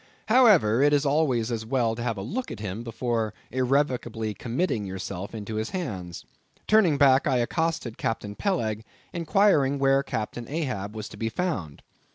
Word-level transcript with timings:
However, 0.29 0.81
it 0.81 0.93
is 0.93 1.05
always 1.05 1.51
as 1.51 1.63
well 1.63 1.93
to 1.93 2.01
have 2.01 2.17
a 2.17 2.23
look 2.23 2.49
at 2.49 2.59
him 2.59 2.81
before 2.81 3.35
irrevocably 3.51 4.33
committing 4.33 4.83
yourself 4.83 5.35
into 5.35 5.57
his 5.57 5.69
hands. 5.69 6.25
Turning 6.65 6.97
back 6.97 7.27
I 7.27 7.37
accosted 7.37 7.99
Captain 7.99 8.33
Peleg, 8.33 8.83
inquiring 9.13 9.77
where 9.77 10.01
Captain 10.01 10.49
Ahab 10.49 10.95
was 10.95 11.07
to 11.09 11.17
be 11.17 11.29
found. 11.29 11.83